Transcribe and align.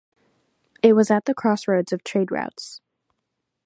It 0.81 0.93
was 0.93 1.11
at 1.11 1.25
the 1.25 1.35
crossroads 1.35 1.93
of 1.93 2.03
trade 2.03 2.31
routes. 2.31 2.81